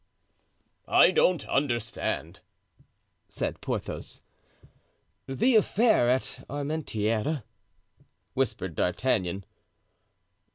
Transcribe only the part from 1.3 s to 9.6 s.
understand," said Porthos. "The affair at Armentieres," whispered D'Artagnan.